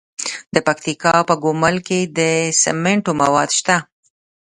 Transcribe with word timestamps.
د 0.53 0.55
پکتیکا 0.67 1.15
په 1.29 1.33
ګومل 1.43 1.75
کې 1.87 1.99
د 2.17 2.19
سمنټو 2.61 3.11
مواد 3.21 3.49
شته. 3.57 3.75